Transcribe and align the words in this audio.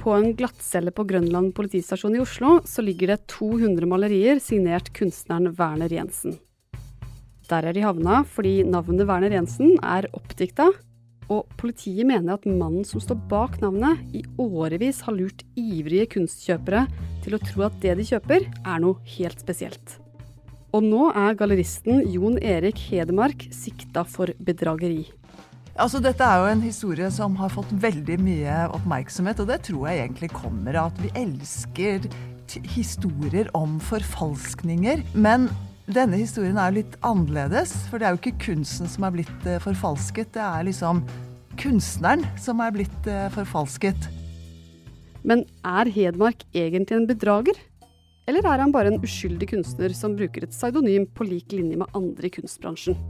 På 0.00 0.14
en 0.16 0.30
glattcelle 0.32 0.94
på 0.96 1.04
Grønland 1.04 1.52
politistasjon 1.52 2.14
i 2.16 2.22
Oslo 2.22 2.54
så 2.64 2.80
ligger 2.80 3.12
det 3.12 3.26
200 3.28 3.84
malerier 3.84 4.38
signert 4.40 4.88
kunstneren 4.96 5.52
Werner 5.58 5.92
Jensen. 5.92 6.38
Der 7.50 7.66
er 7.68 7.76
de 7.76 7.82
havna 7.84 8.22
fordi 8.24 8.62
navnet 8.64 9.04
Werner 9.10 9.34
Jensen 9.36 9.74
er 9.84 10.08
oppdikta, 10.16 10.70
og 11.30 11.52
politiet 11.60 12.08
mener 12.08 12.38
at 12.38 12.48
mannen 12.48 12.86
som 12.88 13.02
står 13.02 13.20
bak 13.28 13.60
navnet, 13.60 14.00
i 14.16 14.24
årevis 14.40 15.02
har 15.04 15.18
lurt 15.18 15.44
ivrige 15.60 16.08
kunstkjøpere 16.16 16.86
til 17.20 17.36
å 17.36 17.42
tro 17.44 17.68
at 17.68 17.76
det 17.84 17.98
de 18.00 18.08
kjøper, 18.14 18.48
er 18.48 18.82
noe 18.82 18.96
helt 19.18 19.44
spesielt. 19.44 19.98
Og 20.72 20.86
nå 20.86 21.10
er 21.12 21.36
galleristen 21.36 22.06
Jon 22.08 22.40
Erik 22.40 22.80
Hedemark 22.88 23.50
sikta 23.52 24.06
for 24.08 24.32
bedrageri. 24.40 25.10
Altså, 25.80 25.96
dette 26.04 26.20
er 26.20 26.42
jo 26.42 26.48
en 26.50 26.60
historie 26.60 27.06
som 27.08 27.38
har 27.40 27.52
fått 27.54 27.70
veldig 27.80 28.18
mye 28.20 28.56
oppmerksomhet, 28.76 29.38
og 29.40 29.48
det 29.48 29.62
tror 29.64 29.86
jeg 29.88 30.02
egentlig 30.02 30.28
kommer 30.34 30.76
av 30.76 30.90
at 30.90 30.98
vi 31.00 31.12
elsker 31.16 32.04
historier 32.68 33.48
om 33.56 33.78
forfalskninger. 33.86 35.00
Men 35.16 35.46
denne 35.88 36.18
historien 36.20 36.58
er 36.60 36.74
litt 36.76 36.98
annerledes, 37.06 37.72
for 37.88 37.96
det 37.96 38.10
er 38.10 38.12
jo 38.12 38.20
ikke 38.20 38.44
kunsten 38.50 38.90
som 38.92 39.06
er 39.08 39.14
blitt 39.14 39.48
eh, 39.48 39.56
forfalsket. 39.64 40.34
Det 40.36 40.42
er 40.44 40.66
liksom 40.68 41.00
kunstneren 41.60 42.26
som 42.36 42.60
er 42.60 42.76
blitt 42.76 43.08
eh, 43.08 43.30
forfalsket. 43.32 44.10
Men 45.24 45.46
er 45.64 45.88
Hedmark 45.96 46.44
egentlig 46.52 46.98
en 46.98 47.08
bedrager? 47.08 47.56
Eller 48.28 48.44
er 48.44 48.66
han 48.66 48.76
bare 48.76 48.92
en 48.92 49.00
uskyldig 49.00 49.48
kunstner 49.56 49.96
som 49.96 50.12
bruker 50.18 50.44
et 50.44 50.52
pseudonym 50.52 51.08
på 51.08 51.24
lik 51.24 51.56
linje 51.56 51.80
med 51.80 51.96
andre 51.96 52.28
i 52.28 52.34
kunstbransjen? 52.36 53.00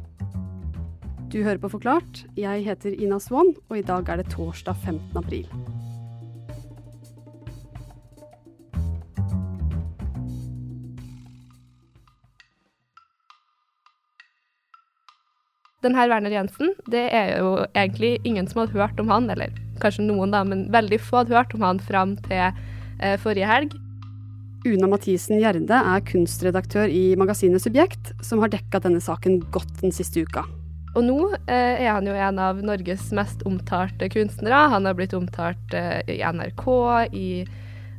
Du 1.30 1.44
hører 1.44 1.60
på 1.62 1.68
Forklart. 1.70 2.24
Jeg 2.34 2.64
heter 2.66 2.90
Ina 2.90 3.20
Swann, 3.22 3.52
og 3.70 3.76
i 3.78 3.84
dag 3.86 4.08
er 4.10 4.18
det 4.18 4.32
torsdag 4.32 4.74
15. 4.82 5.14
april. 5.14 5.46
Den 15.86 15.94
her 15.94 16.10
Werner 16.10 16.34
Jensen, 16.34 16.74
det 16.90 17.06
er 17.14 17.38
jo 17.38 17.54
egentlig 17.78 18.18
ingen 18.26 18.50
som 18.50 18.64
hadde 18.64 18.74
hørt 18.74 18.98
om 18.98 19.14
han, 19.14 19.30
eller 19.30 19.54
kanskje 19.78 20.10
noen, 20.10 20.34
da, 20.34 20.42
men 20.42 20.66
veldig 20.74 20.98
få 20.98 21.22
hadde 21.22 21.38
hørt 21.38 21.54
om 21.54 21.62
han 21.62 21.78
fram 21.78 22.18
til 22.26 22.42
eh, 22.50 23.14
forrige 23.22 23.46
helg. 23.46 23.78
Una 24.66 24.90
Mathisen 24.90 25.38
Gjerde 25.38 25.78
er 25.78 26.08
kunstredaktør 26.10 26.90
i 26.90 27.14
magasinet 27.14 27.62
Subjekt, 27.62 28.16
som 28.18 28.42
har 28.42 28.50
dekka 28.50 28.82
denne 28.82 28.98
saken 29.00 29.44
godt 29.54 29.78
den 29.78 29.94
siste 29.94 30.26
uka. 30.26 30.42
Og 30.98 31.04
nå 31.06 31.18
eh, 31.46 31.84
er 31.84 31.92
han 31.92 32.06
jo 32.08 32.14
en 32.18 32.38
av 32.42 32.60
Norges 32.66 33.10
mest 33.14 33.44
omtalte 33.46 34.08
kunstnere. 34.10 34.64
Han 34.72 34.88
har 34.88 34.96
blitt 34.98 35.14
omtalt 35.14 35.74
eh, 35.76 36.00
i 36.10 36.18
NRK, 36.18 36.64
i, 37.14 37.28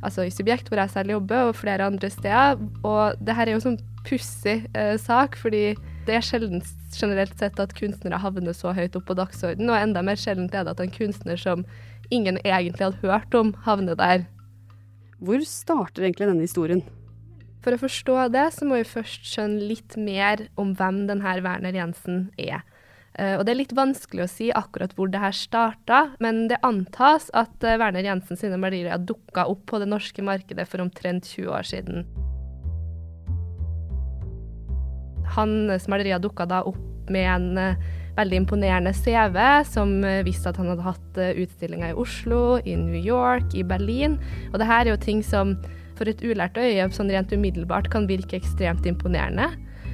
altså 0.04 0.26
i 0.28 0.34
Subjekt, 0.34 0.68
hvor 0.68 0.82
jeg 0.82 0.92
selv 0.92 1.14
jobber, 1.14 1.48
og 1.48 1.56
flere 1.56 1.88
andre 1.88 2.10
steder. 2.12 2.60
Og 2.84 3.16
det 3.24 3.36
her 3.38 3.48
er 3.48 3.54
jo 3.56 3.62
en 3.62 3.66
sånn 3.70 3.80
pussig 4.04 4.58
eh, 4.76 4.96
sak, 5.00 5.38
fordi 5.40 5.70
det 6.04 6.18
er 6.18 6.26
sjelden 6.26 6.60
generelt 6.92 7.38
sett 7.40 7.60
at 7.62 7.72
kunstnere 7.78 8.20
havner 8.20 8.52
så 8.56 8.74
høyt 8.76 8.98
opp 8.98 9.06
på 9.08 9.16
dagsordenen, 9.16 9.70
og 9.72 9.78
enda 9.78 10.02
mer 10.04 10.20
sjeldent 10.20 10.52
er 10.52 10.66
det 10.66 10.74
at 10.74 10.82
en 10.84 10.92
kunstner 10.92 11.40
som 11.40 11.64
ingen 12.12 12.36
egentlig 12.44 12.90
hadde 12.90 13.00
hørt 13.06 13.38
om, 13.38 13.54
havner 13.64 13.96
der. 13.96 14.26
Hvor 15.22 15.40
starter 15.46 16.04
egentlig 16.04 16.28
denne 16.28 16.44
historien? 16.44 16.82
For 17.62 17.72
å 17.72 17.80
forstå 17.80 18.18
det, 18.34 18.48
så 18.56 18.66
må 18.66 18.80
vi 18.80 18.90
først 18.90 19.24
skjønne 19.30 19.70
litt 19.70 19.96
mer 19.96 20.48
om 20.58 20.74
hvem 20.76 21.04
denne 21.08 21.36
Werner 21.46 21.78
Jensen 21.78 22.26
er. 22.36 22.66
Uh, 23.20 23.36
og 23.36 23.44
Det 23.44 23.52
er 23.52 23.58
litt 23.58 23.74
vanskelig 23.76 24.24
å 24.24 24.30
si 24.30 24.46
akkurat 24.56 24.94
hvor 24.96 25.10
det 25.12 25.20
her 25.20 25.34
starta, 25.36 26.14
men 26.24 26.46
det 26.48 26.62
antas 26.64 27.28
at 27.36 27.52
uh, 27.60 27.76
Werner 27.76 28.06
Jensen 28.06 28.38
sine 28.40 28.56
malerier 28.60 28.96
dukka 28.96 29.44
opp 29.52 29.66
på 29.68 29.80
det 29.82 29.90
norske 29.90 30.24
markedet 30.24 30.64
for 30.70 30.80
omtrent 30.80 31.28
20 31.28 31.50
år 31.52 31.68
siden. 31.68 32.06
Hans 35.36 35.88
malerier 35.92 36.22
dukka 36.22 36.48
da 36.48 36.62
opp 36.68 37.12
med 37.12 37.28
en 37.28 37.60
uh, 37.60 37.90
veldig 38.16 38.42
imponerende 38.42 38.94
CV, 38.96 39.36
som 39.68 39.92
viste 40.24 40.48
at 40.48 40.58
han 40.60 40.68
hadde 40.72 40.84
hatt 40.84 41.20
utstillinger 41.40 41.92
i 41.92 42.00
Oslo, 42.00 42.58
i 42.64 42.74
New 42.76 43.00
York, 43.00 43.54
i 43.56 43.64
Berlin. 43.64 44.18
Og 44.52 44.58
det 44.60 44.68
her 44.68 44.84
er 44.84 44.92
jo 44.92 45.00
ting 45.00 45.22
som 45.24 45.54
for 45.96 46.08
et 46.08 46.20
ulært 46.20 46.60
øye 46.60 46.88
sånn 46.92 47.12
rent 47.12 47.32
umiddelbart 47.32 47.88
kan 47.92 48.08
virke 48.10 48.36
ekstremt 48.36 48.84
imponerende. 48.88 49.48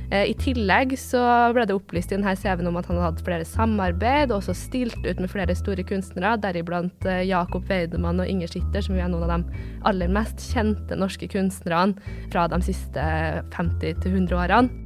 Eh, 0.08 0.30
I 0.30 0.34
tillegg 0.41 0.94
så 0.96 1.20
ble 1.52 1.66
det 1.69 1.74
opplyst 1.76 2.14
i 2.14 2.16
denne 2.16 2.32
CV-en 2.32 2.70
om 2.70 2.78
at 2.80 2.86
han 2.88 2.96
hadde 2.96 3.10
hatt 3.10 3.26
flere 3.26 3.44
samarbeid, 3.48 4.30
og 4.32 4.38
også 4.38 4.54
stilt 4.56 4.96
ut 5.04 5.20
med 5.20 5.28
flere 5.28 5.56
store 5.56 5.84
kunstnere, 5.84 6.38
deriblant 6.41 7.04
eh, 7.04 7.26
Jakob 7.28 7.69
Weidemann 7.69 8.22
og 8.24 8.30
Inger 8.30 8.48
Schitter, 8.48 8.84
som 8.84 8.97
er 8.97 9.10
noen 9.12 9.28
av 9.28 9.44
de 9.44 9.62
aller 9.91 10.12
mest 10.12 10.41
kjente 10.54 10.97
norske 10.97 11.28
kunstnerne 11.28 12.00
fra 12.32 12.47
de 12.48 12.60
siste 12.64 13.04
50-100 13.52 14.32
årene. 14.32 14.84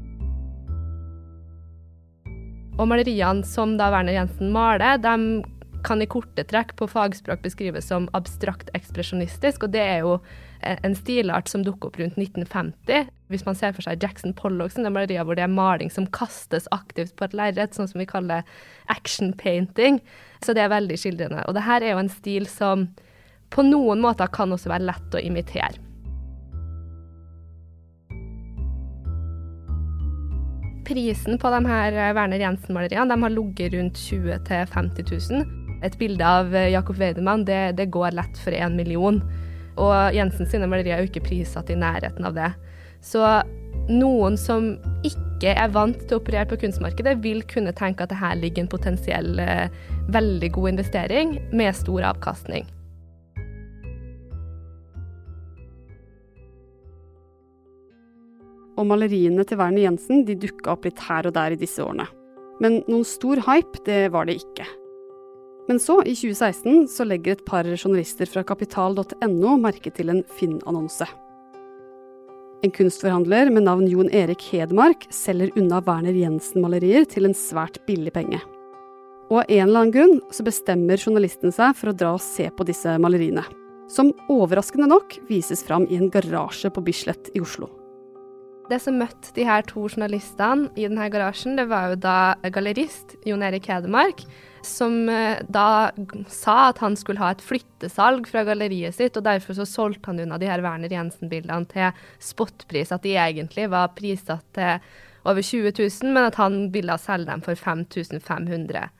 Og 2.81 2.88
maleriene 2.88 3.47
som 3.47 3.77
da 3.78 3.93
Werner 3.93 4.16
Jensen 4.16 4.50
maler, 4.50 4.99
de 4.99 5.44
kan 5.87 6.03
i 6.03 6.09
korte 6.11 6.43
trekk 6.49 6.75
på 6.78 6.88
fagspråk 6.91 7.43
beskrives 7.44 7.87
som 7.91 8.09
abstrakt 8.16 8.71
ekspresjonistisk, 8.75 9.66
og 9.66 9.75
det 9.75 9.82
er 9.82 10.03
jo 10.03 10.16
en 10.62 10.95
stilart 10.97 11.50
som 11.50 11.65
dukker 11.67 11.91
opp 11.91 11.99
rundt 12.00 12.19
1950. 12.19 13.11
Hvis 13.33 13.45
man 13.47 13.56
ser 13.59 13.75
for 13.77 13.84
seg 13.84 14.03
Jackson 14.03 14.34
Pollock 14.37 14.75
sine 14.75 14.93
malerier 14.93 15.27
hvor 15.27 15.39
det 15.39 15.45
er 15.47 15.53
maling 15.53 15.93
som 15.93 16.09
kastes 16.15 16.69
aktivt 16.75 17.15
på 17.17 17.27
et 17.27 17.37
lerret, 17.37 17.77
sånn 17.77 17.89
som 17.91 18.03
vi 18.03 18.09
kaller 18.09 18.47
action 18.93 19.33
painting, 19.39 20.00
så 20.45 20.55
det 20.56 20.65
er 20.65 20.75
veldig 20.75 20.99
skildrende. 21.00 21.47
Og 21.49 21.56
det 21.56 21.65
her 21.69 21.84
er 21.84 21.95
jo 21.95 22.03
en 22.03 22.12
stil 22.12 22.49
som 22.50 22.91
på 23.53 23.65
noen 23.67 24.00
måter 24.00 24.31
kan 24.33 24.53
også 24.53 24.73
være 24.73 24.89
lett 24.89 25.17
å 25.17 25.23
imitere. 25.23 25.81
Prisen 30.83 31.39
på 31.39 31.50
de 31.55 31.65
her 31.69 31.97
Werner 32.17 32.43
Jensen-maleriene 32.43 33.17
har 33.23 33.33
ligget 33.33 33.77
rundt 33.77 34.00
20 34.03 34.41
000-50 34.49 35.12
000 35.31 35.59
et 35.83 35.99
bilde 35.99 36.27
av 36.27 36.55
eh, 36.55 36.71
Jakob 36.73 36.99
Weidemann, 37.00 37.47
det, 37.47 37.75
det 37.79 37.91
går 37.94 38.15
lett 38.17 38.39
for 38.39 38.55
én 38.55 38.77
million. 38.79 39.21
Og 39.81 40.15
Jensen 40.16 40.49
sine 40.49 40.69
malerier 40.69 40.99
er 40.99 41.05
jo 41.05 41.10
ikke 41.10 41.25
prissatt 41.28 41.71
i 41.72 41.78
nærheten 41.78 42.27
av 42.28 42.37
det. 42.37 42.50
Så 43.03 43.22
noen 43.91 44.37
som 44.38 44.75
ikke 45.06 45.55
er 45.56 45.72
vant 45.75 45.99
til 46.05 46.16
å 46.16 46.21
operere 46.21 46.47
på 46.50 46.60
kunstmarkedet, 46.62 47.16
vil 47.25 47.43
kunne 47.50 47.75
tenke 47.75 48.05
at 48.05 48.12
det 48.12 48.21
her 48.21 48.37
ligger 48.38 48.65
en 48.65 48.71
potensiell 48.71 49.41
eh, 49.43 49.72
veldig 50.12 50.53
god 50.55 50.75
investering 50.75 51.34
med 51.50 51.75
stor 51.78 52.12
avkastning. 52.12 52.69
Og 58.81 58.87
maleriene 58.88 59.44
til 59.44 59.59
Werner 59.61 59.84
Jensen 59.84 60.22
de 60.28 60.38
dukka 60.47 60.77
opp 60.77 60.87
litt 60.88 61.03
her 61.09 61.28
og 61.28 61.34
der 61.37 61.55
i 61.55 61.61
disse 61.61 61.82
årene. 61.84 62.06
Men 62.62 62.81
noen 62.87 63.05
stor 63.09 63.43
hype, 63.49 63.82
det 63.87 64.06
var 64.15 64.28
det 64.28 64.38
ikke. 64.41 64.65
Men 65.69 65.78
så, 65.81 66.00
i 66.03 66.15
2016, 66.19 66.89
så 66.91 67.06
legger 67.06 67.37
et 67.37 67.45
par 67.47 67.67
journalister 67.69 68.27
fra 68.27 68.43
kapital.no 68.47 69.56
merke 69.62 69.93
til 69.95 70.11
en 70.11 70.25
Finn-annonse. 70.39 71.06
En 72.62 72.71
kunstforhandler 72.71 73.50
med 73.50 73.67
navn 73.67 73.89
Jon 73.91 74.11
Erik 74.15 74.43
Hedmark 74.53 75.09
selger 75.11 75.50
unna 75.59 75.81
Werner 75.83 76.15
Jensen-malerier 76.15 77.06
til 77.11 77.27
en 77.27 77.34
svært 77.34 77.81
billig 77.89 78.12
penge. 78.15 78.39
Og 79.33 79.41
av 79.41 79.49
en 79.49 79.65
eller 79.65 79.81
annen 79.81 79.95
grunn 79.95 80.21
så 80.34 80.45
bestemmer 80.47 81.00
journalisten 81.00 81.55
seg 81.55 81.75
for 81.79 81.91
å 81.91 81.97
dra 81.97 82.12
og 82.15 82.23
se 82.23 82.47
på 82.55 82.67
disse 82.69 82.94
maleriene. 83.03 83.43
Som 83.91 84.12
overraskende 84.31 84.87
nok 84.91 85.17
vises 85.27 85.65
fram 85.67 85.89
i 85.91 85.99
en 85.99 86.11
garasje 86.12 86.71
på 86.71 86.84
Bislett 86.87 87.33
i 87.34 87.43
Oslo. 87.43 87.71
Det 88.71 88.79
som 88.81 88.94
møtte 89.00 89.34
de 89.34 89.44
her 89.49 89.67
to 89.67 89.83
journalistene 89.89 90.71
i 90.79 90.87
denne 90.87 91.09
garasjen, 91.11 91.59
det 91.59 91.67
var 91.71 91.93
jo 91.93 91.99
da 92.05 92.17
gallerist 92.55 93.17
Jon 93.27 93.43
Erik 93.43 93.67
Hedemark, 93.69 94.23
som 94.67 95.09
eh, 95.09 95.43
da 95.49 95.91
sa 96.31 96.69
at 96.71 96.81
han 96.83 96.97
skulle 96.99 97.23
ha 97.23 97.33
et 97.34 97.45
flyttesalg 97.45 98.28
fra 98.31 98.45
galleriet 98.47 98.97
sitt, 98.97 99.17
og 99.19 99.26
derfor 99.26 99.59
så 99.59 99.67
solgte 99.69 100.11
han 100.12 100.23
unna 100.25 100.38
de 100.41 100.50
her 100.50 100.62
Werner 100.64 100.93
Jensen-bildene 100.93 101.69
til 101.70 102.05
spotpris, 102.23 102.94
at 102.94 103.05
de 103.06 103.17
egentlig 103.19 103.69
var 103.73 103.93
prissatt 103.99 104.47
til 104.56 104.82
over 105.29 105.43
20 105.43 105.75
000, 105.79 106.12
men 106.14 106.26
at 106.26 106.38
han 106.41 106.67
ville 106.75 106.99
selge 106.99 107.31
dem 107.31 107.44
for 107.44 107.59
5500. 107.59 108.91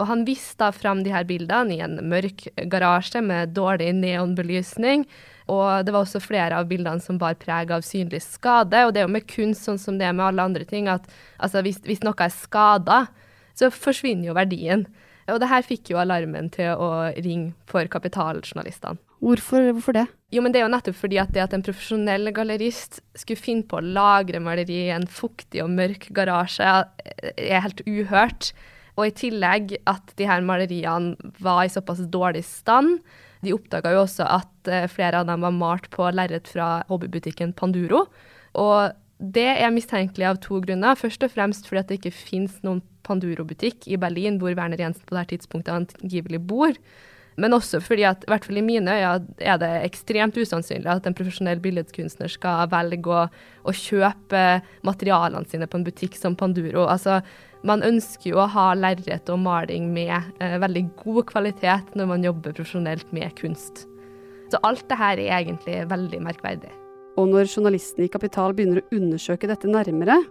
Og 0.00 0.08
han 0.08 0.24
viste 0.24 0.62
da 0.62 0.70
fram 0.72 1.02
de 1.04 1.12
her 1.12 1.26
bildene 1.28 1.76
i 1.76 1.82
en 1.84 1.98
mørk 2.08 2.46
garasje 2.72 3.20
med 3.24 3.52
dårlig 3.56 3.90
neonbelysning. 3.98 5.04
Og 5.52 5.84
det 5.84 5.92
var 5.92 6.06
også 6.06 6.22
flere 6.24 6.56
av 6.56 6.70
bildene 6.70 7.04
som 7.04 7.18
bar 7.20 7.36
preg 7.40 7.72
av 7.74 7.84
synlig 7.84 8.22
skade. 8.24 8.86
Og 8.86 8.94
det 8.94 9.02
er 9.02 9.08
jo 9.08 9.12
med 9.12 9.28
kunst 9.28 9.68
sånn 9.68 9.80
som 9.80 9.98
det 10.00 10.08
er 10.08 10.16
med 10.16 10.30
alle 10.30 10.46
andre 10.48 10.64
ting, 10.68 10.88
at 10.88 11.04
altså, 11.36 11.60
hvis, 11.66 11.82
hvis 11.84 12.00
noe 12.06 12.16
er 12.16 12.32
skada, 12.32 13.02
så 13.58 13.68
forsvinner 13.74 14.30
jo 14.30 14.38
verdien. 14.38 14.86
Og 15.34 15.40
det 15.42 15.50
her 15.50 15.66
fikk 15.66 15.92
jo 15.92 16.00
alarmen 16.00 16.50
til 16.54 16.74
å 16.74 17.10
ringe 17.16 17.52
for 17.70 17.86
kapitaljournalistene. 17.90 19.00
Hvorfor, 19.20 19.66
hvorfor, 19.76 19.96
det? 19.98 20.06
Jo, 20.32 20.40
men 20.40 20.52
Det 20.52 20.60
er 20.60 20.64
jo 20.64 20.72
nettopp 20.72 20.96
fordi 20.96 21.18
at 21.20 21.32
det 21.34 21.42
at 21.44 21.54
en 21.56 21.64
profesjonell 21.64 22.32
gallerist 22.32 23.02
skulle 23.18 23.40
finne 23.40 23.66
på 23.68 23.78
å 23.78 23.84
lagre 23.84 24.40
maleri 24.40 24.86
i 24.86 24.94
en 24.94 25.04
fuktig 25.04 25.60
og 25.64 25.72
mørk 25.74 26.08
garasje, 26.16 26.70
er 27.36 27.64
helt 27.66 27.82
uhørt. 27.84 28.52
Og 28.96 29.08
i 29.08 29.16
tillegg 29.16 29.76
at 29.88 30.14
de 30.16 30.28
her 30.28 30.44
maleriene 30.44 31.32
var 31.40 31.64
i 31.64 31.72
såpass 31.72 32.02
dårlig 32.08 32.44
stand, 32.48 33.00
De 33.40 33.54
oppdaga 33.56 33.94
jo 33.94 34.02
også 34.02 34.26
at 34.28 34.68
eh, 34.68 34.84
flere 34.92 35.22
av 35.22 35.24
dem 35.24 35.40
var 35.40 35.54
malt 35.56 35.86
på 35.94 36.04
lerret 36.12 36.44
fra 36.44 36.82
hobbybutikken 36.90 37.54
Panduro. 37.56 38.02
Og 38.52 38.92
det 39.20 39.50
er 39.60 39.72
mistenkelig 39.74 40.26
av 40.30 40.40
to 40.40 40.62
grunner. 40.64 40.96
Først 40.96 41.22
og 41.26 41.32
fremst 41.34 41.68
fordi 41.68 41.84
det 41.88 42.00
ikke 42.00 42.16
finnes 42.16 42.56
noen 42.64 42.80
Panduro-butikk 43.06 43.88
i 43.90 43.98
Berlin 44.00 44.38
hvor 44.40 44.54
Werner 44.56 44.80
Jensen 44.80 45.04
på 45.08 45.16
dette 45.16 45.34
tidspunktet 45.34 45.96
angivelig 46.00 46.40
bor. 46.48 46.76
Men 47.40 47.54
også 47.56 47.80
fordi 47.84 48.04
at, 48.08 48.24
i 48.26 48.30
hvert 48.32 48.44
fall 48.44 48.58
i 48.60 48.64
mine 48.64 48.96
øyne, 48.96 49.28
er 49.38 49.60
det 49.60 49.70
ekstremt 49.86 50.36
usannsynlig 50.36 50.90
at 50.92 51.06
en 51.08 51.16
profesjonell 51.16 51.60
billedkunstner 51.62 52.32
skal 52.32 52.68
velge 52.72 53.12
å, 53.12 53.26
å 53.64 53.76
kjøpe 53.76 54.42
materialene 54.86 55.48
sine 55.48 55.68
på 55.70 55.80
en 55.80 55.86
butikk 55.86 56.18
som 56.18 56.36
Panduro. 56.36 56.86
Altså, 56.88 57.20
man 57.66 57.84
ønsker 57.86 58.32
jo 58.32 58.42
å 58.42 58.50
ha 58.50 58.70
lerret 58.76 59.32
og 59.32 59.40
maling 59.44 59.88
med 59.94 60.16
eh, 60.40 60.58
veldig 60.60 60.84
god 61.04 61.22
kvalitet 61.32 61.96
når 61.96 62.12
man 62.14 62.28
jobber 62.28 62.56
profesjonelt 62.56 63.16
med 63.16 63.32
kunst. 63.40 63.86
Så 64.50 64.60
alt 64.66 64.88
det 64.90 65.00
her 65.00 65.20
er 65.20 65.34
egentlig 65.42 65.82
veldig 65.90 66.24
merkverdig. 66.26 66.79
Og 67.20 67.28
når 67.28 67.50
journalistene 67.50 68.06
i 68.06 68.12
Kapital 68.12 68.54
begynner 68.56 68.80
å 68.80 68.96
undersøke 68.96 69.48
dette 69.50 69.68
nærmere, 69.68 70.22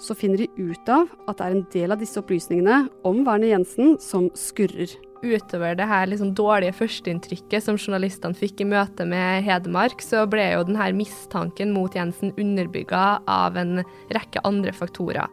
så 0.00 0.14
finner 0.16 0.40
de 0.40 0.70
ut 0.70 0.90
av 0.92 1.10
at 1.28 1.40
det 1.40 1.44
er 1.44 1.56
en 1.56 1.66
del 1.74 1.92
av 1.92 2.00
disse 2.00 2.20
opplysningene 2.20 2.84
om 3.08 3.24
Werner 3.26 3.50
Jensen 3.50 3.98
som 4.00 4.30
skurrer. 4.38 4.94
Utover 5.18 5.74
det 5.74 5.88
her 5.90 6.06
liksom 6.06 6.30
dårlige 6.38 6.76
førsteinntrykket 6.78 7.64
som 7.64 7.76
journalistene 7.76 8.38
fikk 8.38 8.62
i 8.62 8.68
møte 8.70 9.02
med 9.08 9.42
Hedmark, 9.44 9.98
så 10.04 10.22
ble 10.30 10.46
jo 10.52 10.62
denne 10.68 10.92
mistanken 10.94 11.74
mot 11.74 11.96
Jensen 11.98 12.30
underbygga 12.38 13.02
av 13.26 13.58
en 13.58 13.82
rekke 14.14 14.44
andre 14.46 14.72
faktorer. 14.76 15.26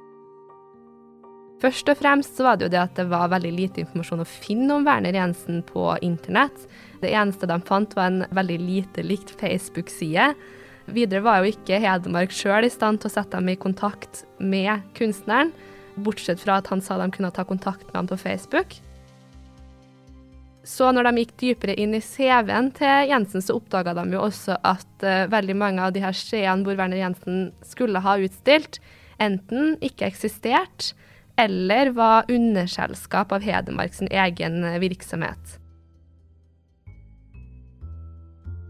Først 1.61 1.87
og 1.87 2.01
fremst 2.01 2.35
så 2.35 2.49
var 2.49 2.57
det 2.57 2.67
jo 2.67 2.73
det 2.73 2.81
at 2.81 2.97
det 2.97 3.07
var 3.13 3.29
veldig 3.31 3.53
lite 3.55 3.85
informasjon 3.85 4.25
å 4.25 4.27
finne 4.27 4.75
om 4.75 4.83
Werner 4.89 5.15
Jensen 5.15 5.61
på 5.69 5.93
internett. 6.03 6.65
Det 6.99 7.13
eneste 7.13 7.47
de 7.47 7.61
fant 7.69 7.95
var 7.95 8.09
en 8.09 8.25
veldig 8.35 8.59
lite 8.65 9.05
likt 9.05 9.37
Facebook-side. 9.39 10.33
Videre 10.85 11.23
var 11.25 11.41
jo 11.41 11.53
ikke 11.53 11.79
Hedmark 11.81 12.33
sjøl 12.35 12.67
i 12.67 12.73
stand 12.73 13.01
til 13.01 13.09
å 13.09 13.15
sette 13.15 13.39
dem 13.39 13.49
i 13.49 13.57
kontakt 13.57 14.23
med 14.37 14.83
kunstneren, 14.97 15.53
bortsett 15.95 16.41
fra 16.43 16.59
at 16.59 16.69
han 16.69 16.83
sa 16.83 16.99
de 16.99 17.07
kunne 17.13 17.31
ta 17.33 17.45
kontakt 17.47 17.87
med 17.89 18.03
ham 18.03 18.09
på 18.11 18.19
Facebook. 18.21 18.77
Så 20.65 20.89
når 20.93 21.07
de 21.07 21.21
gikk 21.21 21.33
dypere 21.41 21.75
inn 21.77 21.93
i 21.93 22.01
CV-en 22.01 22.71
til 22.73 23.09
Jensen, 23.11 23.41
så 23.41 23.57
oppdaga 23.57 23.93
de 23.97 24.05
jo 24.15 24.23
også 24.25 24.57
at 24.65 25.05
uh, 25.05 25.27
veldig 25.29 25.55
mange 25.61 25.81
av 25.85 25.93
de 25.93 26.01
her 26.01 26.15
skjeene 26.17 26.65
hvor 26.65 26.77
Werner 26.79 27.03
Jensen 27.03 27.51
skulle 27.65 28.01
ha 28.01 28.17
utstilt, 28.17 28.79
enten 29.21 29.75
ikke 29.85 30.09
eksisterte, 30.09 30.95
eller 31.37 31.91
var 31.95 32.31
underselskap 32.31 33.33
av 33.35 33.43
Hedmark 33.43 33.93
sin 33.93 34.07
egen 34.07 34.63
eh, 34.63 34.79
virksomhet. 34.79 35.57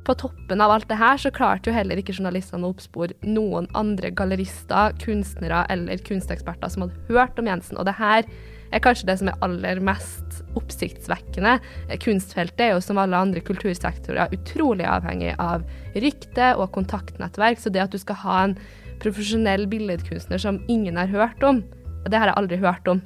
På 0.06 0.14
toppen 0.14 0.62
av 0.62 0.70
alt 0.70 0.86
det 0.90 1.00
her 1.02 1.18
så 1.18 1.32
klarte 1.34 1.72
jo 1.72 1.76
heller 1.76 1.98
ikke 1.98 2.14
journalistene 2.14 2.68
å 2.68 2.76
oppspore 2.76 3.16
noen 3.26 3.66
andre 3.78 4.12
gallerister, 4.14 4.94
kunstnere 5.02 5.64
eller 5.74 6.04
kunsteksperter 6.06 6.70
som 6.70 6.86
hadde 6.86 7.08
hørt 7.10 7.40
om 7.42 7.50
Jensen. 7.50 7.80
Og 7.82 7.88
det 7.90 7.96
her 7.98 8.28
er 8.70 8.84
kanskje 8.86 9.08
det 9.10 9.16
som 9.22 9.32
er 9.32 9.40
aller 9.46 9.82
mest 9.82 10.44
oppsiktsvekkende. 10.60 11.58
Kunstfeltet 12.04 12.68
er 12.68 12.76
jo 12.76 12.84
som 12.86 13.02
alle 13.02 13.18
andre 13.18 13.42
kultursektorer 13.46 14.34
utrolig 14.36 14.86
avhengig 14.90 15.34
av 15.42 15.66
rykte 15.98 16.54
og 16.60 16.70
kontaktnettverk, 16.78 17.62
så 17.62 17.74
det 17.74 17.88
at 17.88 17.96
du 17.96 18.02
skal 18.02 18.22
ha 18.22 18.38
en 18.44 18.56
profesjonell 19.02 19.66
billedkunstner 19.72 20.42
som 20.42 20.62
ingen 20.72 21.02
har 21.02 21.10
hørt 21.10 21.42
om, 21.44 21.64
det 22.06 22.22
har 22.22 22.30
jeg 22.30 22.40
aldri 22.44 22.62
hørt 22.62 22.94
om. 22.94 23.02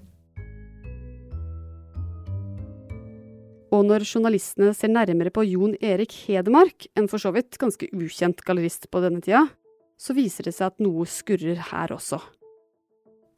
Og 3.70 3.86
når 3.86 4.06
journalistene 4.08 4.74
ser 4.74 4.90
nærmere 4.90 5.32
på 5.34 5.44
Jon 5.46 5.76
Erik 5.78 6.16
Hedemark, 6.26 6.88
en 6.98 7.08
for 7.12 7.22
så 7.22 7.32
vidt 7.36 7.60
ganske 7.62 7.90
ukjent 7.94 8.42
gallerist 8.46 8.90
på 8.90 9.02
denne 9.04 9.22
tida, 9.22 9.46
så 10.00 10.16
viser 10.18 10.48
det 10.48 10.56
seg 10.56 10.72
at 10.72 10.82
noe 10.82 11.06
skurrer 11.10 11.60
her 11.70 11.94
også. 11.94 12.22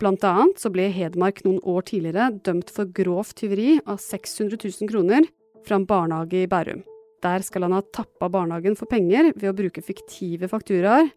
Blant 0.01 0.23
annet 0.25 0.61
så 0.61 0.71
ble 0.73 0.87
Hedmark 0.93 1.43
noen 1.45 1.59
år 1.67 1.85
tidligere 1.89 2.31
dømt 2.45 2.71
for 2.73 2.89
grovt 2.89 3.35
tyveri 3.41 3.75
av 3.83 3.99
600 4.01 4.57
000 4.57 4.89
kroner 4.89 5.27
fra 5.67 5.77
en 5.77 5.85
barnehage 5.89 6.45
i 6.45 6.49
Bærum. 6.49 6.81
Der 7.21 7.43
skal 7.45 7.67
han 7.67 7.75
ha 7.75 7.83
tappa 7.93 8.31
barnehagen 8.33 8.77
for 8.79 8.89
penger 8.89 9.29
ved 9.35 9.51
å 9.51 9.57
bruke 9.57 9.83
fiktive 9.85 10.49
fakturaer, 10.49 11.11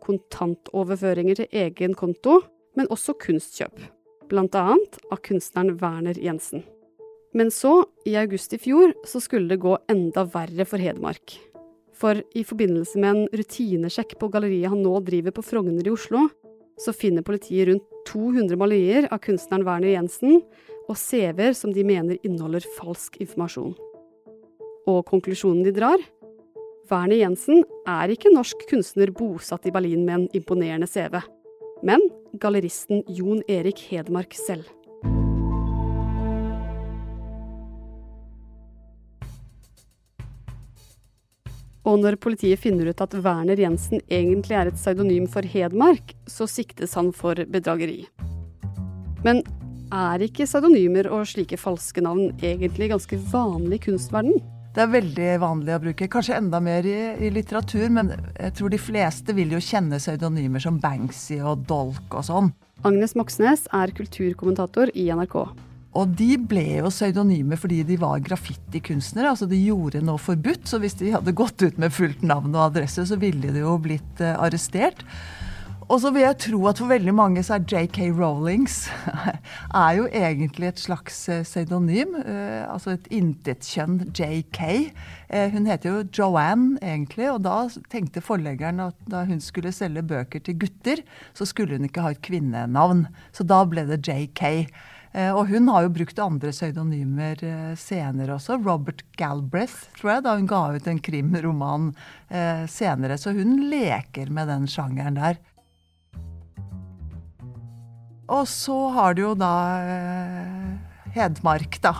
kontantoverføringer 0.00 1.42
til 1.42 1.60
egen 1.66 1.92
konto 1.98 2.38
men 2.78 2.88
også 2.88 3.16
kunstkjøp, 3.20 3.82
blant 4.30 4.56
annet 4.56 5.00
av 5.10 5.20
kunstneren 5.26 5.76
Werner 5.82 6.16
Jensen. 6.16 6.64
Men 7.36 7.50
så, 7.54 7.84
i 8.06 8.16
august 8.18 8.54
i 8.56 8.58
fjor, 8.58 8.92
så 9.06 9.20
skulle 9.22 9.52
det 9.52 9.62
gå 9.62 9.76
enda 9.90 10.24
verre 10.32 10.66
for 10.66 10.82
Hedmark. 10.82 11.36
For 11.94 12.22
i 12.34 12.42
forbindelse 12.46 12.98
med 12.98 13.10
en 13.10 13.40
rutinesjekk 13.40 14.16
på 14.18 14.30
galleriet 14.32 14.72
han 14.72 14.82
nå 14.82 14.94
driver 15.06 15.34
på 15.36 15.44
Frogner 15.44 15.86
i 15.86 15.92
Oslo, 15.92 16.26
så 16.80 16.94
finner 16.96 17.26
politiet 17.26 17.68
rundt 17.68 17.86
200 18.08 18.56
malerier 18.58 19.08
av 19.12 19.20
kunstneren 19.22 19.66
Werner 19.66 19.92
Jensen, 19.92 20.40
og 20.88 20.96
CV-er 20.98 21.52
som 21.54 21.74
de 21.76 21.84
mener 21.86 22.18
inneholder 22.26 22.64
falsk 22.78 23.20
informasjon. 23.22 23.76
Og 24.90 25.04
konklusjonen 25.06 25.62
de 25.66 25.74
drar? 25.76 26.00
Werner 26.90 27.20
Jensen 27.20 27.62
er 27.86 28.10
ikke 28.10 28.32
norsk 28.34 28.64
kunstner 28.72 29.12
bosatt 29.14 29.68
i 29.68 29.74
Berlin 29.74 30.02
med 30.08 30.16
en 30.16 30.26
imponerende 30.40 30.88
CV 30.90 31.20
men 31.82 32.02
galleristen 32.40 33.02
Jon 33.08 33.42
Erik 33.48 33.80
Hedmark 33.90 34.34
selv. 34.36 34.68
Og 41.88 42.02
når 42.02 42.18
politiet 42.20 42.60
finner 42.60 42.90
ut 42.90 43.00
at 43.00 43.14
Werner 43.24 43.60
Jensen 43.60 44.02
egentlig 44.12 44.56
er 44.58 44.68
et 44.68 44.76
pseudonym 44.76 45.26
for 45.30 45.46
Hedmark, 45.46 46.12
så 46.28 46.48
siktes 46.50 46.96
han 46.98 47.08
for 47.16 47.40
bedrageri. 47.48 48.04
Men 49.24 49.40
er 49.90 50.22
ikke 50.24 50.46
pseudonymer 50.46 51.08
og 51.10 51.26
slike 51.28 51.58
falske 51.60 52.04
navn 52.04 52.34
egentlig 52.44 52.90
ganske 52.92 53.18
vanlig 53.32 53.80
i 53.80 53.84
kunstverden? 53.88 54.40
Det 54.70 54.84
er 54.84 54.92
veldig 54.92 55.30
vanlig 55.42 55.72
å 55.74 55.80
bruke, 55.82 56.06
kanskje 56.12 56.36
enda 56.36 56.60
mer 56.62 56.86
i, 56.86 56.98
i, 57.18 57.30
litteratur, 57.34 57.88
men 57.90 58.12
jeg 58.36 58.54
tror 58.54 58.70
de 58.70 58.78
fleste 58.78 59.34
vil 59.34 59.56
jo 59.56 59.62
kjenne 59.64 59.98
pseudonymer 59.98 60.62
som 60.62 60.78
Banksy 60.78 61.40
og 61.42 61.64
Dolk 61.66 62.14
og 62.14 62.28
sånn. 62.28 62.52
Agnes 62.86 63.16
Moxnes 63.18 63.66
er 63.74 63.90
kulturkommentator 63.96 64.92
i 64.94 65.08
NRK. 65.10 65.40
Og 65.98 66.12
de 66.14 66.36
ble 66.38 66.64
jo 66.78 66.90
pseudonymer 66.92 67.58
fordi 67.58 67.82
de 67.86 67.98
var 67.98 68.22
graffitikunstnere. 68.22 69.32
Altså 69.32 69.48
de 69.50 69.58
gjorde 69.58 70.04
noe 70.06 70.22
forbudt, 70.22 70.68
så 70.70 70.78
hvis 70.82 70.98
de 71.00 71.14
hadde 71.16 71.34
gått 71.36 71.62
ut 71.64 71.80
med 71.82 71.94
fullt 71.94 72.22
navn 72.22 72.54
og 72.54 72.68
adresse, 72.68 73.08
så 73.10 73.18
ville 73.18 73.50
de 73.50 73.64
jo 73.64 73.76
blitt 73.82 74.22
uh, 74.22 74.36
arrestert. 74.38 75.02
Og 75.90 75.98
så 75.98 76.12
vil 76.14 76.22
jeg 76.22 76.38
tro 76.44 76.60
at 76.70 76.78
for 76.78 76.86
veldig 76.92 77.12
mange 77.18 77.42
så 77.42 77.56
er 77.56 77.64
JK 77.66 78.12
Rowlings 78.14 78.84
er 79.74 79.96
jo 79.96 80.04
egentlig 80.06 80.68
et 80.68 80.78
slags 80.78 81.16
eh, 81.26 81.40
pseudonym. 81.42 82.14
Uh, 82.22 82.62
altså 82.70 82.94
et 82.94 83.10
intetkjønn 83.18 84.12
JK. 84.14 84.60
Uh, 85.26 85.48
hun 85.56 85.66
heter 85.66 85.90
jo 85.90 86.04
Joanne 86.14 86.78
egentlig, 86.78 87.26
og 87.32 87.42
da 87.48 87.64
tenkte 87.90 88.22
forleggeren 88.22 88.84
at 88.86 89.02
da 89.10 89.24
hun 89.26 89.42
skulle 89.42 89.74
selge 89.74 90.06
bøker 90.06 90.46
til 90.46 90.60
gutter, 90.62 91.02
så 91.34 91.50
skulle 91.50 91.74
hun 91.74 91.90
ikke 91.90 92.06
ha 92.06 92.14
et 92.14 92.22
kvinnenavn. 92.22 93.08
Så 93.34 93.42
da 93.42 93.64
ble 93.66 93.88
det 93.90 94.04
JK. 94.06 94.70
Uh, 95.10 95.32
og 95.34 95.48
hun 95.50 95.66
har 95.72 95.86
jo 95.86 95.94
brukt 95.94 96.22
andre 96.22 96.52
pseudonymer 96.54 97.42
senere 97.78 98.36
også. 98.36 98.60
Robert 98.62 99.02
Galbraith, 99.18 99.90
tror 99.98 100.14
jeg, 100.14 100.26
da 100.26 100.36
hun 100.38 100.50
ga 100.50 100.64
ut 100.76 100.90
en 100.90 101.02
krimroman 101.02 101.92
senere. 102.70 103.16
Så 103.18 103.34
hun 103.34 103.56
leker 103.72 104.30
med 104.30 104.46
den 104.52 104.68
sjangeren 104.70 105.18
der. 105.18 105.40
Og 108.30 108.46
så 108.46 108.76
har 108.94 109.16
du 109.18 109.24
jo 109.24 109.34
da 109.38 109.54
eh, 109.82 111.10
Hedmark, 111.16 111.80
da. 111.82 111.94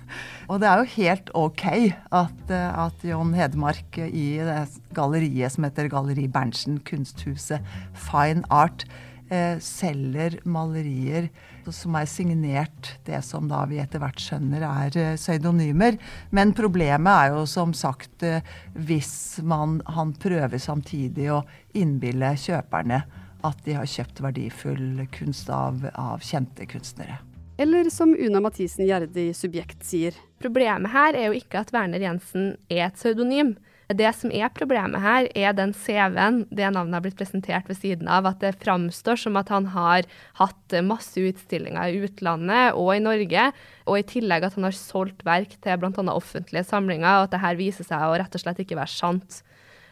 Og 0.50 0.60
det 0.62 0.68
er 0.68 0.80
jo 0.80 0.94
helt 0.96 1.30
OK 1.38 1.64
at, 1.66 2.50
eh, 2.50 2.78
at 2.86 3.06
John 3.06 3.32
Hedmark 3.34 3.98
i 4.06 4.26
det 4.42 4.58
galleriet 4.94 5.54
som 5.54 5.66
heter 5.66 5.90
Galleri 5.90 6.26
Berntsen, 6.30 6.80
kunsthuset 6.86 7.62
Fine 8.08 8.42
Art, 8.50 8.86
eh, 9.30 9.58
selger 9.62 10.38
malerier 10.44 11.28
som 11.74 11.96
er 11.98 12.06
signert 12.06 12.92
det 13.06 13.18
som 13.26 13.48
da 13.50 13.64
vi 13.70 13.80
etter 13.82 14.02
hvert 14.02 14.20
skjønner 14.22 14.64
er 14.68 14.98
eh, 15.00 15.18
pseudonymer. 15.18 15.98
Men 16.30 16.54
problemet 16.56 17.12
er 17.12 17.34
jo 17.34 17.44
som 17.50 17.74
sagt 17.76 18.26
eh, 18.26 18.44
hvis 18.74 19.42
man, 19.42 19.80
han 19.86 20.14
prøver 20.20 20.58
samtidig 20.62 21.30
å 21.34 21.44
innbille 21.76 22.34
kjøperne 22.40 23.02
at 23.46 23.62
de 23.66 23.76
har 23.76 23.88
kjøpt 23.90 24.22
verdifull 24.24 25.06
kunst 25.14 25.50
av, 25.52 25.84
av 25.94 26.22
kjente 26.24 26.66
kunstnere. 26.70 27.20
Eller 27.58 27.88
som 27.90 28.12
Una 28.12 28.42
Mathisen 28.44 28.84
Gjerde 28.84 29.30
i 29.30 29.34
Subjekt 29.36 29.84
sier. 29.86 30.16
Problemet 30.42 30.92
her 30.92 31.16
er 31.16 31.30
jo 31.30 31.38
ikke 31.38 31.62
at 31.62 31.72
Werner 31.72 32.02
Jensen 32.02 32.50
er 32.68 32.88
et 32.90 32.98
pseudonym. 32.98 33.54
Det 33.86 34.08
som 34.18 34.32
er 34.34 34.50
problemet 34.50 34.98
her, 34.98 35.28
er 35.38 35.52
den 35.54 35.70
CV-en 35.70 36.40
det 36.50 36.66
navnet 36.74 36.96
har 36.96 37.02
blitt 37.04 37.18
presentert 37.20 37.68
ved 37.70 37.78
siden 37.78 38.08
av. 38.10 38.26
At 38.26 38.40
det 38.42 38.56
framstår 38.58 39.20
som 39.22 39.38
at 39.38 39.52
han 39.54 39.68
har 39.76 40.08
hatt 40.40 40.74
masse 40.82 41.22
utstillinger 41.22 41.94
i 41.94 42.00
utlandet 42.08 42.74
og 42.74 42.90
i 42.96 43.02
Norge. 43.04 43.44
Og 43.86 44.00
i 44.00 44.06
tillegg 44.10 44.48
at 44.48 44.56
han 44.58 44.66
har 44.66 44.74
solgt 44.74 45.22
verk 45.26 45.54
til 45.62 45.78
bl.a. 45.78 45.92
offentlige 46.10 46.66
samlinger, 46.66 47.20
og 47.20 47.28
at 47.28 47.36
det 47.36 47.44
her 47.44 47.60
viser 47.60 47.86
seg 47.86 48.02
å 48.02 48.16
rett 48.18 48.34
og 48.34 48.42
slett 48.42 48.64
ikke 48.64 48.80
være 48.80 48.94
sant. 48.96 49.44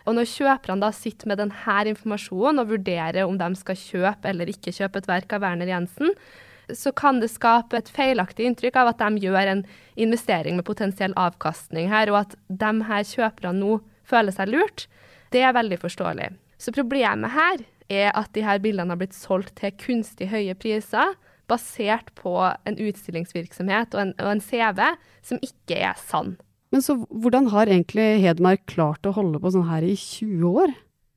Og 0.04 0.18
når 0.18 0.26
kjøperne 0.28 0.82
da 0.82 0.90
sitter 0.92 1.30
med 1.30 1.38
denne 1.40 1.76
informasjonen 1.94 2.60
og 2.60 2.74
vurderer 2.74 3.22
om 3.24 3.38
de 3.40 3.52
skal 3.56 3.78
kjøpe 3.78 4.32
eller 4.32 4.50
ikke 4.50 4.74
kjøpe 4.74 5.00
et 5.00 5.08
verk 5.08 5.38
av 5.38 5.46
Werner 5.46 5.70
Jensen, 5.70 6.10
så 6.72 6.92
kan 6.96 7.20
det 7.20 7.32
skape 7.32 7.78
et 7.78 7.90
feilaktig 7.92 8.46
inntrykk 8.48 8.78
av 8.80 8.92
at 8.92 9.02
de 9.02 9.26
gjør 9.26 9.50
en 9.50 9.64
investering 10.00 10.56
med 10.58 10.66
potensiell 10.68 11.14
avkastning 11.20 11.90
her, 11.92 12.12
og 12.12 12.22
at 12.24 12.38
de 12.48 12.72
her 12.88 13.04
kjøperne 13.08 13.58
nå 13.58 13.78
føler 14.08 14.34
seg 14.36 14.52
lurt. 14.52 14.86
Det 15.34 15.42
er 15.44 15.56
veldig 15.56 15.80
forståelig. 15.82 16.30
Så 16.60 16.72
problemet 16.72 17.34
her 17.34 17.64
er 17.92 18.10
at 18.16 18.32
de 18.36 18.44
her 18.46 18.62
bildene 18.64 18.94
har 18.94 19.00
blitt 19.00 19.16
solgt 19.16 19.56
til 19.60 19.74
kunstig 19.80 20.30
høye 20.32 20.54
priser, 20.56 21.16
basert 21.50 22.08
på 22.16 22.32
en 22.40 22.78
utstillingsvirksomhet 22.80 23.92
og 23.92 24.00
en, 24.00 24.14
og 24.16 24.30
en 24.30 24.40
CV 24.40 24.80
som 25.26 25.40
ikke 25.44 25.76
er 25.90 25.98
sann. 26.00 26.38
Men 26.72 26.82
så 26.82 26.96
hvordan 27.06 27.50
har 27.52 27.68
egentlig 27.70 28.22
Hedmark 28.24 28.64
klart 28.70 29.04
å 29.06 29.12
holde 29.14 29.38
på 29.42 29.52
sånn 29.54 29.68
her 29.68 29.84
i 29.86 29.92
20 29.94 30.62
år? 30.64 30.72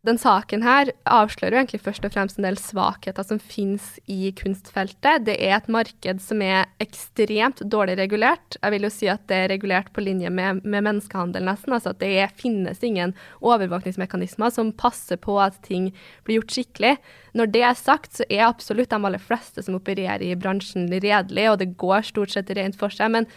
Den 0.08 0.16
saken 0.22 0.62
her 0.64 0.88
avslører 1.04 1.52
jo 1.52 1.60
egentlig 1.60 1.82
først 1.84 2.06
og 2.08 2.14
fremst 2.14 2.38
en 2.40 2.46
del 2.46 2.56
svakheter 2.62 3.26
som 3.28 3.42
finnes 3.44 3.98
i 4.08 4.30
kunstfeltet. 4.40 5.26
Det 5.28 5.36
er 5.36 5.58
et 5.58 5.68
marked 5.68 6.22
som 6.24 6.44
er 6.46 6.70
ekstremt 6.80 7.60
dårlig 7.68 7.98
regulert. 8.00 8.56
Jeg 8.62 8.72
vil 8.72 8.88
jo 8.88 8.92
si 8.94 9.10
at 9.12 9.26
det 9.28 9.42
er 9.42 9.52
regulert 9.52 9.92
på 9.92 10.06
linje 10.06 10.32
med, 10.32 10.62
med 10.64 10.86
menneskehandel, 10.88 11.44
nesten. 11.50 11.76
Altså 11.76 11.92
at 11.92 12.00
det 12.00 12.14
er, 12.22 12.32
finnes 12.40 12.80
ingen 12.88 13.18
overvåkningsmekanismer 13.44 14.56
som 14.56 14.72
passer 14.80 15.20
på 15.20 15.36
at 15.44 15.60
ting 15.68 15.92
blir 16.24 16.40
gjort 16.40 16.56
skikkelig. 16.56 16.96
Når 17.36 17.52
det 17.52 17.66
er 17.68 17.76
sagt, 17.76 18.16
så 18.16 18.30
er 18.32 18.48
absolutt 18.48 18.94
de 18.96 19.04
aller 19.12 19.22
fleste 19.22 19.66
som 19.66 19.76
opererer 19.76 20.24
i 20.24 20.32
bransjen 20.40 20.88
redelig, 20.88 21.50
og 21.52 21.60
det 21.60 21.74
går 21.76 22.08
stort 22.08 22.32
sett 22.32 22.56
rent 22.56 22.80
for 22.80 22.96
seg. 22.96 23.12
men 23.12 23.28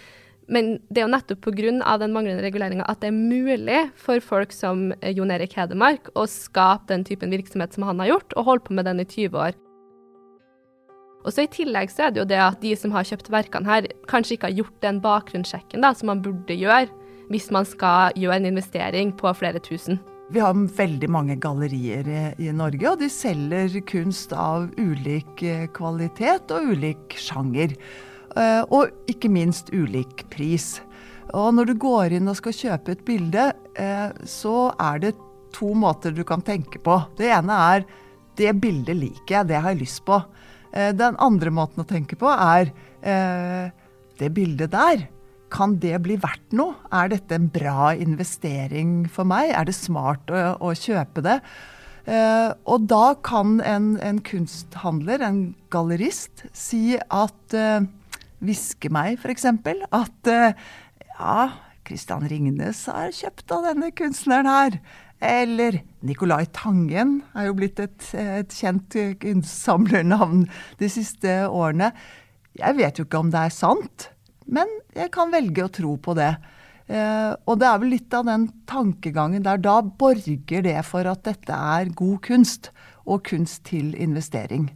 men 0.51 0.77
det 0.91 1.01
er 1.01 1.07
jo 1.07 1.15
nettopp 1.15 1.45
pga. 1.47 1.97
den 2.03 2.13
manglende 2.13 2.43
reguleringa 2.43 2.85
at 2.91 3.01
det 3.01 3.11
er 3.11 3.17
mulig 3.17 3.81
for 3.95 4.21
folk 4.21 4.53
som 4.53 4.91
Jon 5.01 5.31
Erik 5.31 5.55
Hedemark 5.55 6.11
å 6.19 6.27
skape 6.27 6.91
den 6.91 7.05
typen 7.07 7.31
virksomhet 7.31 7.73
som 7.75 7.87
han 7.87 8.03
har 8.03 8.17
gjort, 8.17 8.35
og 8.37 8.45
holde 8.45 8.67
på 8.67 8.75
med 8.75 8.85
den 8.91 9.01
i 9.01 9.07
20 9.07 9.39
år. 9.39 9.59
Og 11.21 11.35
så 11.35 11.45
I 11.45 11.53
tillegg 11.53 11.93
så 11.93 12.07
er 12.07 12.15
det 12.15 12.23
jo 12.23 12.29
det 12.29 12.41
at 12.41 12.63
de 12.63 12.73
som 12.79 12.93
har 12.97 13.05
kjøpt 13.05 13.29
verkene 13.31 13.69
her, 13.69 13.89
kanskje 14.09 14.37
ikke 14.37 14.49
har 14.49 14.63
gjort 14.63 14.79
den 14.83 15.03
bakgrunnssjekken 15.05 15.85
da, 15.85 15.93
som 15.95 16.11
man 16.13 16.23
burde 16.25 16.57
gjøre 16.57 16.89
hvis 17.31 17.51
man 17.55 17.67
skal 17.69 18.17
gjøre 18.19 18.41
en 18.41 18.49
investering 18.51 19.13
på 19.15 19.31
flere 19.39 19.61
tusen. 19.63 20.01
Vi 20.31 20.43
har 20.43 20.55
veldig 20.55 21.09
mange 21.11 21.35
gallerier 21.43 22.07
i, 22.07 22.21
i 22.47 22.53
Norge, 22.55 22.87
og 22.87 23.01
de 23.03 23.09
selger 23.11 23.81
kunst 23.87 24.31
av 24.35 24.69
ulik 24.79 25.43
eh, 25.43 25.67
kvalitet 25.75 26.55
og 26.55 26.71
ulik 26.71 27.17
sjanger. 27.19 27.75
Eh, 28.39 28.63
og 28.71 29.11
ikke 29.11 29.31
minst 29.33 29.73
ulik 29.75 30.27
pris. 30.33 30.79
Og 31.35 31.53
når 31.55 31.71
du 31.71 31.75
går 31.83 32.17
inn 32.19 32.31
og 32.31 32.39
skal 32.39 32.57
kjøpe 32.57 32.95
et 32.95 33.05
bilde, 33.07 33.51
eh, 33.79 34.09
så 34.27 34.71
er 34.79 35.03
det 35.03 35.15
to 35.55 35.73
måter 35.75 36.15
du 36.15 36.23
kan 36.27 36.43
tenke 36.43 36.79
på. 36.83 36.99
Det 37.19 37.31
ene 37.35 37.57
er 37.75 37.87
det 38.39 38.55
bildet 38.63 38.97
liker 38.97 39.41
jeg, 39.41 39.51
det 39.51 39.59
har 39.61 39.75
jeg 39.75 39.83
lyst 39.83 40.05
på. 40.07 40.21
Eh, 40.73 40.93
den 40.95 41.19
andre 41.19 41.51
måten 41.55 41.83
å 41.83 41.89
tenke 41.89 42.19
på 42.19 42.31
er 42.31 42.73
det 43.01 44.27
bildet 44.37 44.75
der. 44.75 45.07
Kan 45.49 45.79
det 45.81 45.95
bli 46.05 46.19
verdt 46.21 46.53
noe? 46.53 46.75
Er 46.93 47.09
dette 47.09 47.33
en 47.33 47.47
bra 47.49 47.95
investering 47.97 49.07
for 49.09 49.25
meg? 49.25 49.55
Er 49.57 49.65
det 49.65 49.75
smart 49.75 50.29
å, 50.29 50.43
å 50.61 50.75
kjøpe 50.77 51.25
det? 51.25 51.39
Uh, 52.11 52.53
og 52.69 52.89
da 52.91 53.15
kan 53.25 53.59
en, 53.65 53.95
en, 54.05 54.21
kunsthandler, 54.25 55.21
en 55.25 55.41
gallerist, 55.73 56.47
si 56.57 56.97
at 56.97 57.57
uh, 57.57 57.85
hviske 58.45 58.91
meg, 58.93 59.19
f.eks. 59.21 59.47
At 59.47 60.31
uh, 60.31 60.71
ja, 61.15 61.37
Christian 61.87 62.27
Ringnes 62.31 62.85
har 62.91 63.13
kjøpt 63.15 63.55
av 63.55 63.71
denne 63.71 63.91
kunstneren 63.97 64.51
her. 64.51 64.79
Eller 65.21 65.83
Nicolai 66.07 66.47
Tangen 66.57 67.19
er 67.37 67.51
jo 67.51 67.57
blitt 67.59 67.81
et, 67.83 68.07
et 68.17 68.55
kjent 68.57 68.97
kunstsamlernavn 69.21 70.47
de 70.81 70.89
siste 70.89 71.43
årene. 71.45 71.91
Jeg 72.57 72.79
vet 72.79 72.99
jo 72.99 73.05
ikke 73.07 73.21
om 73.21 73.33
det 73.33 73.45
er 73.45 73.53
sant, 73.55 74.09
men 74.51 74.71
jeg 74.97 75.13
kan 75.15 75.33
velge 75.33 75.67
å 75.67 75.73
tro 75.73 75.95
på 76.01 76.17
det. 76.19 76.33
Uh, 76.91 77.37
og 77.47 77.61
det 77.61 77.69
er 77.69 77.83
vel 77.83 77.93
litt 77.95 78.15
av 78.17 78.27
den 78.27 78.49
tankegangen 78.67 79.45
der. 79.47 79.61
Da 79.63 79.79
borger 79.85 80.65
det 80.65 80.81
for 80.89 81.07
at 81.07 81.23
dette 81.29 81.55
er 81.55 81.93
god 81.95 82.19
kunst, 82.27 82.73
og 83.07 83.25
kunst 83.27 83.65
til 83.71 83.95
investering. 83.99 84.69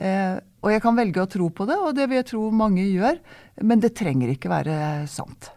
Uh, 0.00 0.40
og 0.64 0.72
jeg 0.72 0.82
kan 0.84 0.96
velge 0.96 1.22
å 1.22 1.28
tro 1.28 1.48
på 1.52 1.66
det, 1.68 1.76
og 1.76 1.94
det 1.96 2.08
vil 2.08 2.20
jeg 2.20 2.30
tro 2.32 2.42
mange 2.54 2.84
gjør. 2.88 3.20
Men 3.64 3.82
det 3.84 3.94
trenger 3.98 4.32
ikke 4.32 4.52
være 4.52 4.76
sant. 5.10 5.52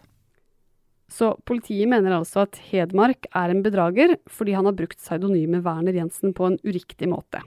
Så 1.13 1.35
politiet 1.45 1.89
mener 1.91 2.15
altså 2.15 2.47
at 2.47 2.57
Hedmark 2.71 3.27
er 3.37 3.51
en 3.53 3.61
bedrager 3.65 4.15
fordi 4.31 4.55
han 4.57 4.65
har 4.65 4.77
brukt 4.77 4.97
pseudonymet 4.97 5.61
Werner 5.65 5.93
Jensen 5.99 6.33
på 6.33 6.47
en 6.49 6.57
uriktig 6.65 7.09
måte. 7.11 7.43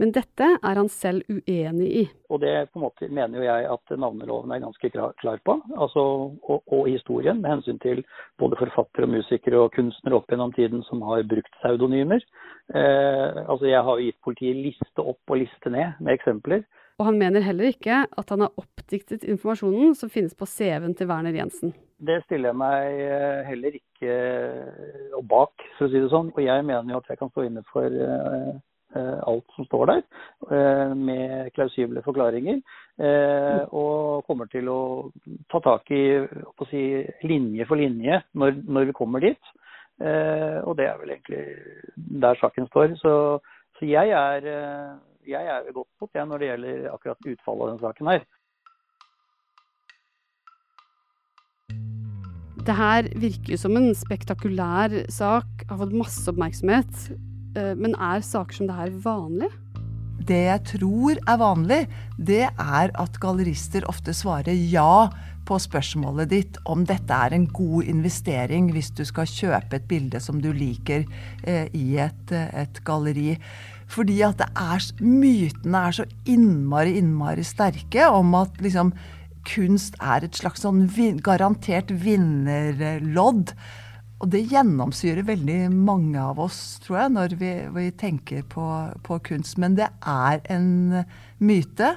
Men 0.00 0.12
dette 0.12 0.46
er 0.60 0.76
han 0.76 0.88
selv 0.92 1.24
uenig 1.28 1.88
i. 2.00 2.04
Og 2.28 2.40
det 2.42 2.52
på 2.68 2.80
en 2.80 2.84
måte 2.84 3.08
mener 3.08 3.40
jo 3.40 3.46
jeg 3.46 3.68
at 3.72 3.94
navneloven 3.96 4.52
er 4.52 4.64
ganske 4.64 4.90
klar 4.92 5.40
på. 5.46 5.56
Altså, 5.72 6.02
og, 6.36 6.58
og, 6.66 6.82
historien 6.90 7.40
med 7.40 7.54
hensyn 7.54 7.80
til 7.80 8.02
både 8.40 8.58
forfattere 8.60 9.08
og 9.08 9.14
musikere 9.14 9.62
og 9.62 9.72
kunstnere 9.76 10.18
opp 10.18 10.28
gjennom 10.32 10.52
tiden 10.56 10.84
som 10.88 11.04
har 11.08 11.24
brukt 11.30 11.60
pseudonymer. 11.60 12.20
Eh, 12.74 13.40
altså 13.46 13.70
Jeg 13.70 13.82
har 13.88 13.96
jo 13.96 14.10
gitt 14.10 14.20
politiet 14.24 14.60
liste 14.68 15.00
opp 15.00 15.32
og 15.32 15.40
liste 15.40 15.72
ned 15.72 15.96
med 16.00 16.18
eksempler. 16.18 16.66
Og 17.00 17.10
han 17.10 17.18
mener 17.20 17.44
heller 17.44 17.72
ikke 17.72 18.04
at 18.08 18.30
han 18.32 18.44
har 18.44 18.54
oppdiktet 18.56 19.24
informasjonen 19.24 19.96
som 19.96 20.12
finnes 20.12 20.36
på 20.36 20.48
CV-en 20.48 20.96
til 20.96 21.08
Werner 21.10 21.36
Jensen. 21.36 21.74
Det 21.96 22.22
stiller 22.24 22.52
jeg 22.52 22.60
meg 22.60 23.02
eh, 23.08 23.42
heller 23.48 23.76
ikke 23.80 24.12
eh, 24.12 25.20
bak, 25.24 25.68
for 25.76 25.88
å 25.88 25.92
si 25.92 26.00
det 26.00 26.12
sånn. 26.12 26.32
Og 26.36 26.40
jeg 26.44 26.64
mener 26.68 26.92
jo 26.92 27.00
at 27.00 27.12
jeg 27.12 27.20
kan 27.20 27.32
stå 27.32 27.48
inne 27.48 27.64
for 27.72 27.88
Eh, 27.88 28.56
alt 29.26 29.56
som 29.56 29.66
står 29.68 29.86
der, 29.90 30.02
eh, 30.50 30.94
med 30.94 31.52
klausible 31.54 32.02
forklaringer. 32.04 32.60
Eh, 32.96 33.62
og 33.76 34.24
kommer 34.26 34.48
til 34.52 34.68
å 34.72 34.80
ta 35.52 35.60
tak 35.64 35.90
i 35.92 36.04
å 36.24 36.68
si, 36.70 37.04
linje 37.28 37.66
for 37.68 37.76
linje 37.76 38.22
når, 38.34 38.62
når, 38.64 38.88
vi 38.90 38.96
kommer 38.96 39.24
dit. 39.24 39.52
Og 39.96 40.74
det 40.76 40.86
er 40.90 40.98
vel 41.00 41.14
egentlig 41.14 41.44
der 42.20 42.36
saken 42.36 42.66
står. 42.68 42.96
Så, 43.00 43.12
så 43.78 43.86
jeg 43.88 44.12
er, 44.12 44.48
jeg 45.24 45.52
er 45.52 45.70
godt 45.72 45.88
på 45.98 46.08
det 46.12 46.24
når 46.28 46.42
det 46.42 46.50
gjelder 46.50 46.90
akkurat 46.92 47.30
utfallet 47.32 47.62
av 47.62 47.70
denne 47.70 47.84
saken 47.86 48.12
her. 48.12 48.26
Det 52.66 52.74
her 52.74 53.06
virker 53.22 53.60
som 53.62 53.76
en 53.78 53.92
spektakulær 53.94 55.04
sak, 55.14 55.64
har 55.68 55.78
fått 55.78 55.92
masse 55.94 56.24
oppmerksomhet. 56.32 57.04
Eh, 57.56 57.72
men 57.78 57.96
er 57.96 58.24
saker 58.24 58.60
som 58.60 58.68
det 58.68 58.76
her 58.76 58.92
vanlig? 59.04 59.50
Det 60.26 60.42
jeg 60.48 60.62
tror 60.72 61.20
er 61.22 61.38
vanlig, 61.38 61.80
det 62.18 62.44
er 62.50 62.92
at 62.98 63.18
gallerister 63.22 63.86
ofte 63.88 64.14
svarer 64.16 64.56
ja 64.72 65.08
på 65.46 65.58
spørsmålet 65.62 66.30
ditt 66.32 66.56
om 66.66 66.82
dette 66.88 67.14
er 67.14 67.36
en 67.36 67.44
god 67.54 67.86
investering 67.86 68.72
hvis 68.74 68.90
du 68.98 69.04
skal 69.06 69.30
kjøpe 69.30 69.78
et 69.78 69.86
bilde 69.86 70.18
som 70.22 70.40
du 70.42 70.50
liker 70.50 71.04
eh, 71.46 71.70
i 71.70 72.00
et, 72.02 72.32
et, 72.32 72.80
galleri. 72.86 73.36
Fordi 73.86 74.18
at 74.26 74.42
er, 74.48 74.88
mytene 74.98 75.84
er 75.86 76.00
så 76.00 76.08
innmari, 76.26 76.96
innmari 76.98 77.46
sterke 77.46 78.08
om 78.10 78.34
at 78.34 78.58
liksom, 78.58 78.90
kunst 79.46 79.94
er 80.02 80.26
et 80.26 80.34
slags 80.34 80.66
sånn 80.66 80.88
garantert 81.22 81.92
vinnerlodd. 82.02 83.54
Og 84.16 84.30
det 84.32 84.46
gjennomsyrer 84.48 85.26
veldig 85.28 85.58
mange 85.74 86.20
av 86.20 86.38
oss, 86.40 86.78
tror 86.84 87.02
jeg, 87.02 87.12
når 87.18 87.34
vi, 87.40 87.50
vi 87.74 87.90
tenker 88.00 88.46
på, 88.48 88.64
på, 89.04 89.18
kunst. 89.28 89.58
Men 89.60 89.76
det 89.76 89.90
er 90.08 90.40
en 90.52 91.02
myte. 91.36 91.90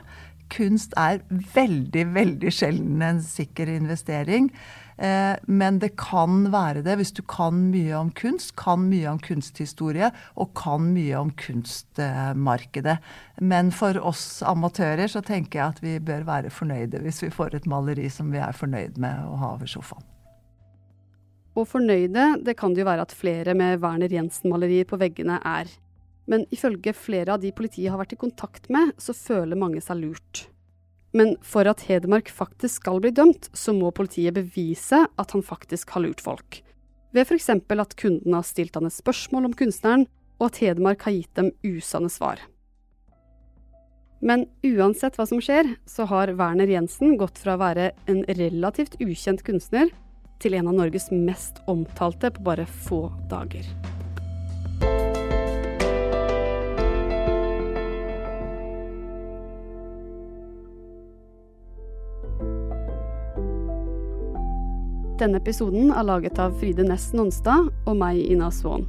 Kunst 0.51 0.97
er 0.99 1.21
veldig, 1.29 2.03
veldig 2.17 2.51
sjelden 2.51 3.05
en 3.05 3.23
sikker 3.23 3.71
investering. 3.71 4.49
Eh, 4.99 5.39
men 5.47 5.79
det 5.79 5.93
kan 6.01 6.49
være 6.51 6.83
det 6.83 6.97
hvis 6.99 7.13
du 7.15 7.23
kan 7.23 7.55
mye 7.71 7.95
om 7.95 8.11
kunst, 8.11 8.51
kan 8.59 8.83
mye 8.89 9.07
om 9.13 9.23
kunsthistorie 9.23 10.11
og 10.35 10.51
kan 10.59 10.91
mye 10.91 11.15
om 11.21 11.31
kunstmarkedet. 11.39 12.99
Men 13.39 13.71
for 13.71 13.95
oss 14.03 14.41
amatører 14.43 15.07
så 15.07 15.23
tenker 15.23 15.61
jeg 15.61 15.67
at 15.77 15.83
vi 15.85 15.97
bør 16.03 16.27
være 16.27 16.51
fornøyde 16.51 16.99
hvis 17.05 17.23
vi 17.23 17.31
får 17.31 17.61
et 17.61 17.69
maleri 17.69 18.11
som 18.11 18.35
vi 18.35 18.43
er 18.43 18.57
fornøyd 18.59 18.99
med 18.99 19.23
å 19.23 19.39
ha 19.39 19.55
over 19.55 19.71
sofaen. 19.71 20.18
Og 21.59 21.67
fornøyde 21.67 22.37
det 22.45 22.55
kan 22.59 22.73
det 22.73 22.85
jo 22.85 22.87
være 22.87 23.03
at 23.03 23.15
flere 23.15 23.55
med 23.57 23.81
Werner 23.83 24.11
Jensen-malerier 24.13 24.87
på 24.87 24.99
veggene 25.01 25.39
er. 25.43 25.67
Men 26.29 26.45
ifølge 26.53 26.93
flere 26.95 27.35
av 27.35 27.41
de 27.43 27.51
politiet 27.55 27.89
har 27.91 27.99
vært 27.99 28.15
i 28.15 28.21
kontakt 28.21 28.69
med, 28.71 28.93
så 29.01 29.15
føler 29.17 29.59
mange 29.59 29.81
seg 29.83 29.99
lurt. 29.99 30.45
Men 31.17 31.33
for 31.41 31.65
at 31.65 31.81
Hedmark 31.87 32.29
faktisk 32.29 32.83
skal 32.83 33.01
bli 33.01 33.11
dømt, 33.17 33.49
så 33.57 33.73
må 33.73 33.89
politiet 33.91 34.37
bevise 34.37 35.01
at 35.09 35.33
han 35.33 35.43
faktisk 35.43 35.95
har 35.95 36.05
lurt 36.05 36.21
folk. 36.21 36.61
Ved 37.17 37.25
f.eks. 37.25 37.49
at 37.49 37.95
kunden 37.97 38.37
har 38.37 38.45
stilt 38.45 38.77
han 38.77 38.85
et 38.85 38.93
spørsmål 38.93 39.49
om 39.49 39.57
kunstneren, 39.57 40.05
og 40.37 40.51
at 40.51 40.61
Hedmark 40.61 41.01
har 41.07 41.17
gitt 41.17 41.33
dem 41.35 41.49
usanne 41.65 42.11
svar. 42.13 42.43
Men 44.21 44.45
uansett 44.67 45.17
hva 45.17 45.25
som 45.25 45.41
skjer, 45.41 45.73
så 45.89 46.05
har 46.11 46.35
Werner 46.37 46.69
Jensen 46.69 47.17
gått 47.17 47.39
fra 47.41 47.55
å 47.55 47.63
være 47.63 47.89
en 48.11 48.21
relativt 48.37 48.99
ukjent 49.01 49.41
kunstner 49.47 49.89
til 50.39 50.55
en 50.57 50.71
av 50.71 50.75
Norges 50.79 51.09
mest 51.11 51.59
omtalte 51.67 52.31
på 52.31 52.43
bare 52.47 52.65
få 52.65 53.07
dager. 53.31 53.67
Denne 65.19 65.35
episoden 65.41 65.89
er 65.91 66.05
laget 66.07 66.39
av 66.39 66.53
Fride 66.61 66.85
Næss 66.87 67.09
Nonstad 67.11 67.67
og 67.83 67.97
meg, 67.99 68.21
Ina 68.23 68.47
Svaan. 68.55 68.85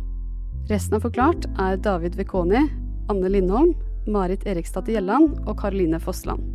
Resten 0.71 0.95
av 1.01 1.03
Forklart 1.03 1.49
er 1.59 1.81
David 1.83 2.15
Vekoni, 2.21 2.63
Anne 3.11 3.33
Lindholm, 3.35 3.75
Marit 4.07 4.47
Erikstad 4.47 4.87
Gjelland 4.87 5.41
og 5.43 5.59
Karoline 5.59 5.99
Fossland. 5.99 6.50